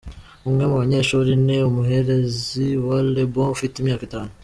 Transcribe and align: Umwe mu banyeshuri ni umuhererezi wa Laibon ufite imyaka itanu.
Umwe 0.47 0.63
mu 0.69 0.75
banyeshuri 0.81 1.31
ni 1.45 1.55
umuhererezi 1.69 2.65
wa 2.87 2.97
Laibon 3.13 3.47
ufite 3.55 3.75
imyaka 3.79 4.03
itanu. 4.09 4.31